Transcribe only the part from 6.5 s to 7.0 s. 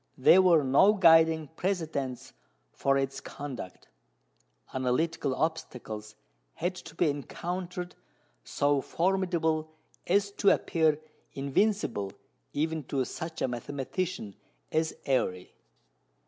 had to